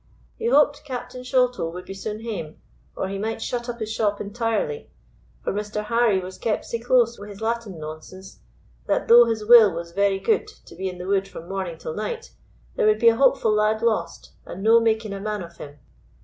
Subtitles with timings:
[0.35, 2.59] He hoped Captain Sholto would be soon hame,
[2.95, 4.89] or he might shut up his shop entirely;
[5.43, 5.83] for Mr.
[5.85, 8.39] Harry was kept sae close wi' his Latin nonsense
[8.87, 11.93] that, though his will was very gude to be in the wood from morning till
[11.93, 12.31] night,
[12.75, 15.77] there would be a hopeful lad lost, and no making a man of him.